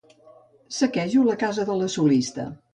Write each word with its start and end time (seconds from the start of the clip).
Saquejo 0.77 1.27
la 1.29 1.37
casa 1.45 1.69
de 1.71 1.79
la 1.85 1.93
solista. 1.99 2.51